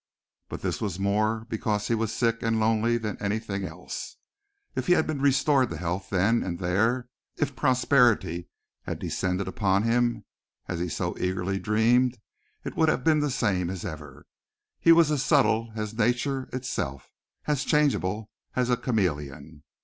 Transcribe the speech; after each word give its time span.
But 0.49 0.63
this 0.63 0.81
was 0.81 0.97
more 0.97 1.45
because 1.47 1.87
he 1.87 1.93
was 1.93 2.11
sick 2.11 2.41
and 2.41 2.59
lonely 2.59 2.97
than 2.97 3.21
anything 3.21 3.65
else. 3.65 4.17
If 4.73 4.87
he 4.87 4.93
had 4.93 5.05
been 5.05 5.21
restored 5.21 5.69
to 5.69 5.77
health 5.77 6.07
then 6.09 6.41
and 6.41 6.57
there, 6.57 7.07
if 7.35 7.55
prosperity 7.55 8.47
had 8.81 8.97
descended 8.97 9.47
on 9.61 9.83
him 9.83 10.25
as 10.67 10.79
he 10.79 10.89
so 10.89 11.15
eagerly 11.19 11.59
dreamed, 11.59 12.17
it 12.63 12.75
would 12.75 12.89
have 12.89 13.03
been 13.03 13.19
the 13.19 13.29
same 13.29 13.69
as 13.69 13.85
ever. 13.85 14.25
He 14.79 14.91
was 14.91 15.11
as 15.11 15.21
subtle 15.23 15.71
as 15.75 15.93
nature 15.93 16.49
itself; 16.51 17.11
as 17.45 17.63
changeable 17.63 18.31
as 18.55 18.71
a 18.71 18.77
chameleon. 18.77 19.61